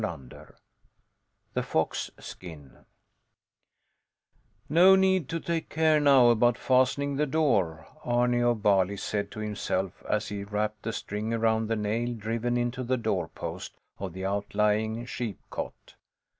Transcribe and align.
HAGALIN 0.03 0.31
THE 1.53 1.61
FOX 1.61 2.09
SKIN 2.17 2.85
No 4.67 4.95
need 4.95 5.29
to 5.29 5.39
take 5.39 5.69
care 5.69 5.99
now 5.99 6.29
about 6.29 6.57
fastening 6.57 7.17
the 7.17 7.27
door, 7.27 7.85
Arni 8.03 8.41
of 8.41 8.63
Bali 8.63 8.97
said 8.97 9.29
to 9.29 9.39
himself 9.41 10.01
as 10.09 10.29
he 10.29 10.43
wrapped 10.43 10.81
the 10.81 10.91
string 10.91 11.35
around 11.35 11.67
the 11.67 11.75
nail 11.75 12.15
driven 12.15 12.57
into 12.57 12.83
the 12.83 12.97
door 12.97 13.27
post 13.27 13.75
of 13.99 14.13
the 14.13 14.25
outlying 14.25 15.05
sheepcote. 15.05 15.93